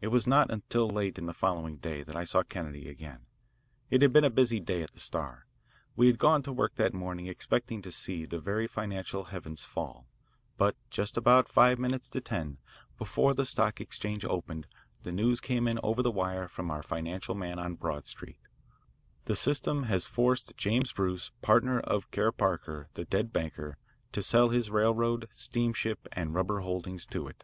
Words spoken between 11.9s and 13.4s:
to ten, before